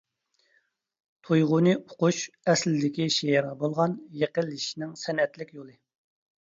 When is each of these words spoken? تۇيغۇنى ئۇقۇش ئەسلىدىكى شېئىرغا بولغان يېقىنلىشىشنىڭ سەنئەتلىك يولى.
تۇيغۇنى 1.27 1.75
ئۇقۇش 1.81 2.23
ئەسلىدىكى 2.55 3.09
شېئىرغا 3.19 3.55
بولغان 3.63 3.97
يېقىنلىشىشنىڭ 4.25 4.99
سەنئەتلىك 5.07 5.57
يولى. 5.63 5.81